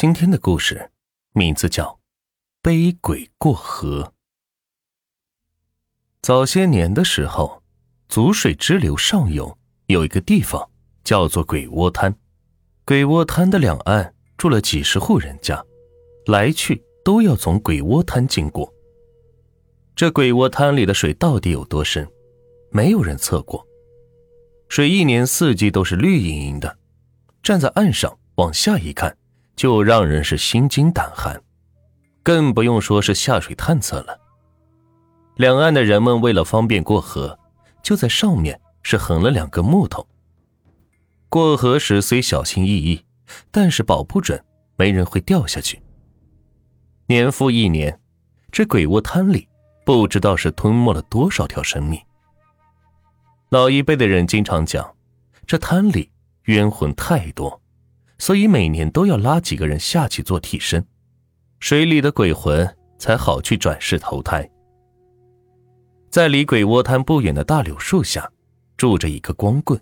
[0.00, 0.92] 今天的故事
[1.32, 1.84] 名字叫
[2.62, 4.04] 《背鬼过河》。
[6.22, 7.64] 早些年的时候，
[8.08, 10.70] 足水支流上游有一个地方
[11.02, 12.14] 叫做鬼窝滩。
[12.84, 15.66] 鬼窝滩的两岸住了几十户人家，
[16.26, 18.72] 来去都要从鬼窝滩经过。
[19.96, 22.08] 这鬼窝滩里的水到底有多深，
[22.70, 23.66] 没有人测过。
[24.68, 26.78] 水一年四季都是绿莹莹的，
[27.42, 29.18] 站在岸上往下一看。
[29.58, 31.42] 就让人是心惊胆寒，
[32.22, 34.16] 更不用说是下水探测了。
[35.34, 37.36] 两岸的人们为了方便过河，
[37.82, 40.06] 就在上面是横了两个木头。
[41.28, 43.04] 过河时虽小心翼翼，
[43.50, 44.40] 但是保不准
[44.76, 45.82] 没人会掉下去。
[47.08, 48.00] 年复一年，
[48.52, 49.48] 这鬼窝滩里
[49.84, 52.00] 不知道是吞没了多少条生命。
[53.48, 54.94] 老一辈的人经常讲，
[55.48, 56.08] 这滩里
[56.44, 57.60] 冤魂太多。
[58.18, 60.84] 所以每年都要拉几个人下去做替身，
[61.60, 64.48] 水里的鬼魂才好去转世投胎。
[66.10, 68.30] 在离鬼窝滩不远的大柳树下，
[68.76, 69.80] 住着一个光棍，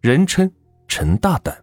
[0.00, 0.50] 人称
[0.88, 1.62] 陈大胆。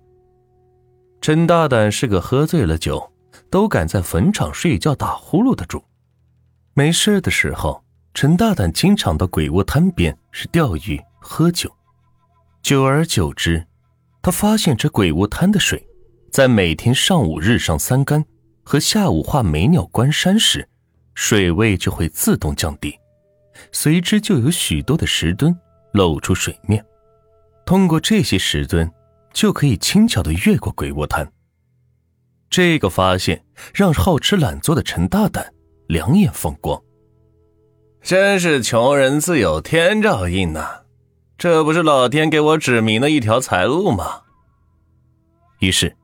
[1.20, 3.12] 陈大胆是个喝醉了酒
[3.50, 5.84] 都敢在坟场睡觉打呼噜的主。
[6.74, 11.72] 没事的时候，陈大胆经常到鬼窝滩边是钓鱼喝酒，
[12.62, 13.66] 久而久之。
[14.22, 15.87] 他发现这鬼屋滩的水，
[16.38, 18.24] 在每天上午日上三竿
[18.62, 20.70] 和下午画眉鸟关山时，
[21.16, 22.96] 水位就会自动降低，
[23.72, 25.58] 随之就有许多的石墩
[25.94, 26.86] 露出水面。
[27.66, 28.88] 通过这些石墩，
[29.34, 31.28] 就可以轻巧的越过鬼窝滩。
[32.52, 33.44] 这个发现
[33.74, 35.52] 让好吃懒做的陈大胆
[35.88, 36.80] 两眼放光，
[38.00, 40.82] 真是穷人自有天照应呐！
[41.36, 44.22] 这不是老天给我指明的一条财路吗？
[45.62, 45.98] 于是，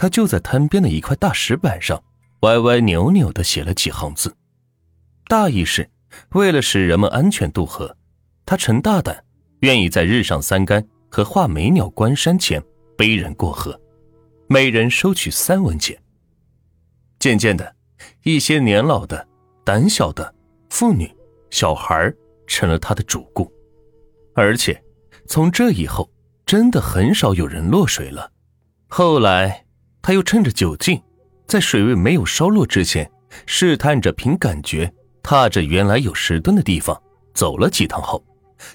[0.00, 2.00] 他就在滩边的一块大石板上
[2.42, 4.32] 歪歪扭扭的写了几行字，
[5.26, 5.90] 大意是：
[6.34, 7.96] 为了使人们安全渡河，
[8.46, 9.24] 他陈大胆
[9.62, 12.62] 愿意在日上三竿和画眉鸟关山前
[12.96, 13.76] 背人过河，
[14.46, 16.00] 每人收取三文钱。
[17.18, 17.74] 渐渐的，
[18.22, 19.26] 一些年老的、
[19.64, 20.32] 胆小的
[20.70, 21.12] 妇女、
[21.50, 22.14] 小孩
[22.46, 23.52] 成了他的主顾。
[24.36, 24.80] 而且，
[25.26, 26.08] 从这以后，
[26.46, 28.30] 真的很少有人落水了。
[28.86, 29.64] 后来，
[30.00, 31.02] 他又趁着酒劲，
[31.46, 33.10] 在水位没有烧落之前，
[33.46, 34.92] 试探着凭感觉，
[35.22, 37.00] 踏着原来有石墩的地方
[37.34, 38.24] 走了几趟后，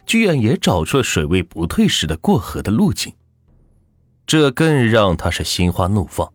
[0.06, 3.14] 居然也找出了水位不退时的过河的路径。
[4.26, 6.32] 这更让他是心花怒放，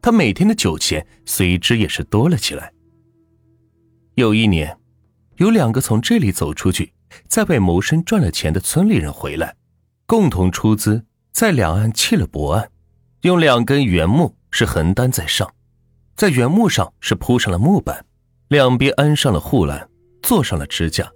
[0.00, 2.72] 他每天的酒钱随之也是多了起来。
[4.14, 4.78] 有一年，
[5.36, 6.92] 有两个从这里走出去。
[7.26, 9.56] 在为谋生赚了钱的村里人回来，
[10.04, 11.02] 共同出资
[11.32, 12.70] 在两岸砌了泊岸，
[13.22, 15.52] 用两根原木是横担在上，
[16.14, 18.04] 在原木上是铺上了木板，
[18.48, 19.88] 两边安上了护栏，
[20.22, 21.10] 做上了支架，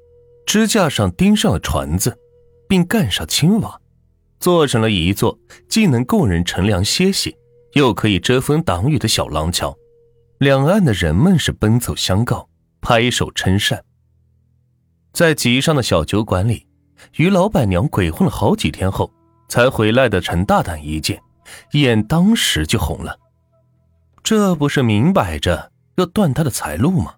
[0.45, 2.19] 支架上钉上了船子，
[2.69, 3.81] 并盖上青瓦，
[4.41, 7.37] 做成了一座既能供人乘凉歇息，
[7.75, 9.77] 又可以遮风挡雨的小廊桥。
[10.39, 12.49] 两岸的人们是奔走相告，
[12.81, 13.85] 拍手称善。
[15.13, 16.67] 在集上的小酒馆里，
[17.19, 19.09] 与老板娘鬼混了好几天后，
[19.49, 21.23] 才回来的陈大胆一见，
[21.73, 23.19] 眼当时就红了。
[24.23, 27.17] 这不是明摆着要断他的财路吗？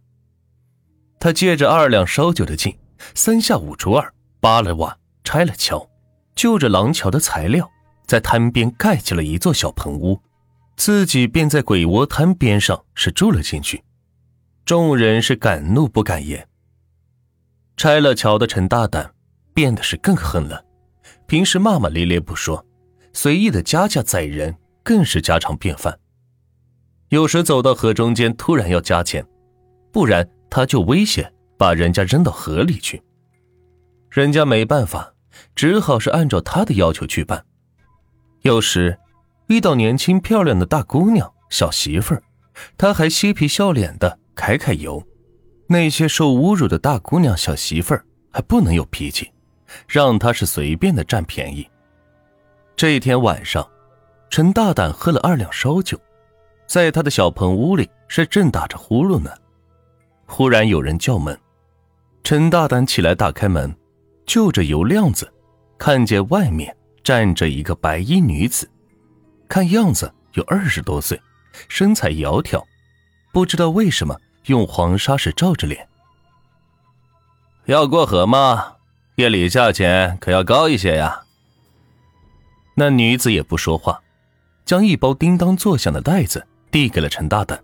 [1.20, 2.76] 他借着二两烧酒的劲，
[3.14, 5.88] 三下五除二扒了瓦，拆了桥，
[6.34, 7.70] 就着廊桥的材料，
[8.06, 10.20] 在滩边盖起了一座小棚屋，
[10.76, 13.82] 自己便在鬼窝滩边上是住了进去。
[14.64, 16.46] 众人是敢怒不敢言。
[17.76, 19.12] 拆了桥的陈大胆
[19.52, 20.64] 变得是更狠了，
[21.26, 22.64] 平时骂骂咧咧不说，
[23.14, 25.98] 随意的加价宰人更是家常便饭。
[27.08, 29.24] 有时走到河中间，突然要加钱，
[29.92, 33.00] 不然他就威胁把人家扔到河里去。
[34.10, 35.14] 人家没办法，
[35.54, 37.46] 只好是按照他的要求去办。
[38.42, 38.98] 有时
[39.46, 42.22] 遇到年轻漂亮的大姑娘、小媳妇儿，
[42.76, 45.02] 他还嬉皮笑脸的揩揩油。
[45.68, 49.32] 那些受侮辱的大姑娘、小媳妇儿还不能有脾气，
[49.88, 51.66] 让他是随便的占便宜。
[52.76, 53.66] 这一天晚上，
[54.30, 55.98] 陈大胆喝了二两烧酒，
[56.66, 59.30] 在他的小棚屋里是正打着呼噜呢。
[60.26, 61.38] 忽然有人叫门，
[62.24, 63.74] 陈大胆起来打开门，
[64.26, 65.32] 就着油亮子，
[65.78, 68.68] 看见外面站着一个白衣女子，
[69.48, 71.20] 看样子有二十多岁，
[71.68, 72.62] 身材窈窕，
[73.32, 74.16] 不知道为什么。
[74.46, 75.88] 用黄沙是罩着脸。
[77.64, 78.74] 要过河吗？
[79.14, 81.23] 夜里价钱可要高一些呀。
[82.74, 84.00] 那女子也不说话，
[84.64, 87.62] 将一包叮当作响的袋子递给了陈大胆。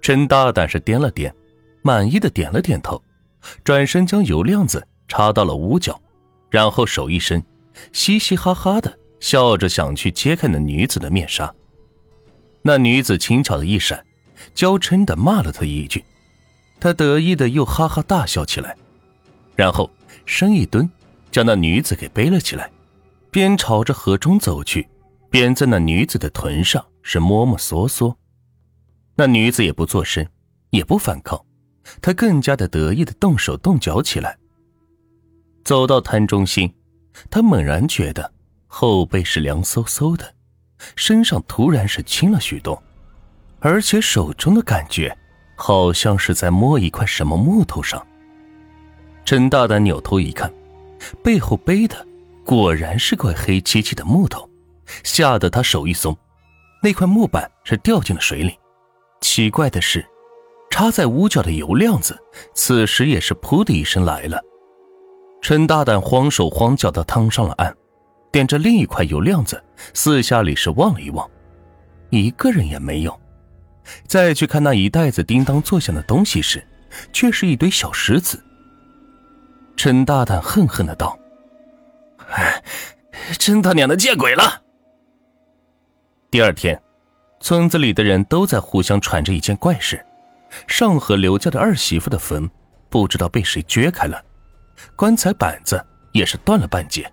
[0.00, 1.32] 陈大胆是掂了掂，
[1.82, 3.02] 满意的点了点头，
[3.64, 6.00] 转身将油亮子插到了屋角，
[6.50, 7.42] 然后手一伸，
[7.92, 11.54] 嘻嘻哈哈的笑着想去揭开那女子的面纱。
[12.62, 14.04] 那女子轻巧的一闪，
[14.54, 16.04] 娇嗔的骂了他一句，
[16.78, 18.76] 他得意的又哈哈大笑起来，
[19.56, 19.90] 然后
[20.26, 20.90] 身一蹲，
[21.30, 22.70] 将那女子给背了起来，
[23.32, 24.86] 边朝着河中走去，
[25.30, 28.14] 边在那女子的臀上是摸摸索索。
[29.16, 30.26] 那女子也不作声，
[30.68, 31.42] 也不反抗，
[32.02, 34.36] 她更加的得意的动手动脚起来。
[35.64, 36.74] 走到滩中心，
[37.30, 38.30] 她猛然觉得
[38.66, 40.34] 后背是凉飕飕的。
[40.94, 42.82] 身上突然是轻了许多，
[43.60, 45.16] 而且手中的感觉
[45.56, 48.06] 好像是在摸一块什么木头上。
[49.24, 50.52] 陈大胆扭头一看，
[51.22, 52.06] 背后背的
[52.44, 54.48] 果然是块黑漆漆的木头，
[55.04, 56.16] 吓得他手一松，
[56.82, 58.58] 那块木板是掉进了水里。
[59.20, 60.04] 奇怪的是，
[60.70, 62.18] 插在屋角的油亮子
[62.54, 64.40] 此时也是噗的一声来了。
[65.40, 67.76] 陈大胆慌手慌脚的趟上了岸。
[68.32, 69.62] 点着另一块油亮子，
[69.92, 71.30] 四下里是望了一望，
[72.08, 73.20] 一个人也没有。
[74.06, 76.66] 再去看那一袋子叮当作响的东西时，
[77.12, 78.42] 却是一堆小石子。
[79.76, 81.14] 陈大胆恨恨的道：“，
[82.32, 82.62] 哎
[83.38, 84.62] 真他娘的见鬼了！”
[86.30, 86.80] 第二天，
[87.40, 90.04] 村子里的人都在互相传着一件怪事：
[90.66, 92.48] 上河刘家的二媳妇的坟，
[92.88, 94.22] 不知道被谁掘开了，
[94.96, 97.10] 棺材板子也是断了半截。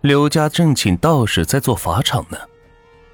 [0.00, 2.36] 刘家正请道士在做法场呢，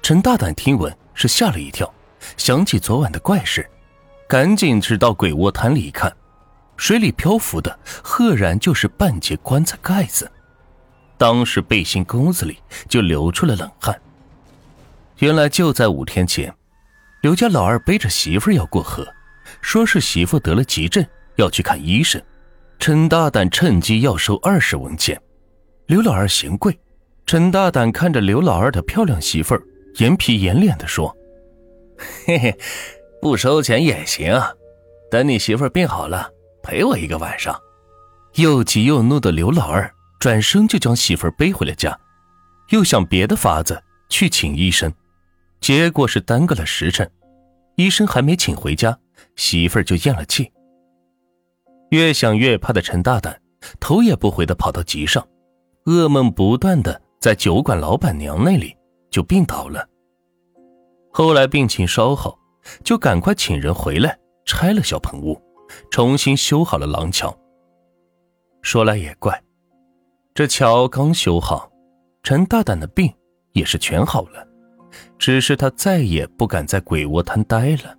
[0.01, 1.93] 陈大胆听闻是吓了一跳，
[2.35, 3.69] 想起昨晚的怪事，
[4.27, 6.11] 赶紧直到鬼窝滩里一看，
[6.77, 10.31] 水里漂浮的赫然就是半截棺材盖子，
[11.19, 12.57] 当时背心沟子里
[12.87, 14.01] 就流出了冷汗。
[15.17, 16.51] 原来就在五天前，
[17.21, 19.05] 刘家老二背着媳妇要过河，
[19.59, 21.05] 说是媳妇得了急症
[21.35, 22.21] 要去看医生，
[22.79, 25.21] 陈大胆趁机要收二十文钱。
[25.87, 26.79] 刘老二嫌贵，
[27.25, 29.61] 陈大胆看着刘老二的漂亮媳妇儿，
[29.97, 31.13] 严皮严脸的说
[32.25, 32.57] ：“嘿嘿，
[33.21, 34.41] 不收钱也行，
[35.11, 36.31] 等你媳妇儿病好了，
[36.63, 37.59] 陪我一个晚上。”
[38.35, 41.97] 又急又怒的刘老二转身就将媳妇儿背回了家，
[42.69, 44.91] 又想别的法子去请医生，
[45.61, 47.09] 结果是耽搁了时辰，
[47.75, 48.97] 医生还没请回家，
[49.35, 50.51] 媳妇儿就咽了气。
[51.91, 53.41] 越想越怕的陈大胆，
[53.79, 55.25] 头也不回的跑到集上。
[55.85, 58.75] 噩梦不断的在酒馆老板娘那里
[59.09, 59.87] 就病倒了。
[61.11, 62.37] 后来病情稍好，
[62.83, 64.15] 就赶快请人回来
[64.45, 65.41] 拆了小棚屋，
[65.89, 67.35] 重新修好了廊桥。
[68.61, 69.41] 说来也怪，
[70.33, 71.69] 这桥刚修好，
[72.23, 73.13] 陈大胆的病
[73.51, 74.47] 也是全好了，
[75.17, 77.98] 只是他再也不敢在鬼窝滩待了。